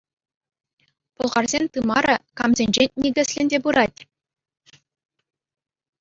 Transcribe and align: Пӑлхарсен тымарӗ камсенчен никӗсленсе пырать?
Пӑлхарсен 1.15 1.65
тымарӗ 1.73 2.15
камсенчен 2.37 2.89
никӗсленсе 3.01 3.57
пырать? 3.63 3.99